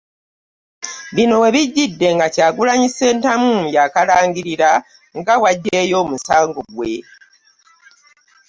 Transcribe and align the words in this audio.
Bino 1.15 1.35
we 1.41 1.49
bijjidde 1.55 2.07
nga 2.15 2.27
Kyagulanyi 2.33 2.87
Ssentamu 2.91 3.53
yanl 3.75 3.91
kalangirira 3.93 4.69
nga 5.19 5.33
bw'aggyeeyo 5.39 5.95
omusango 6.03 6.61
gwe 6.75 6.93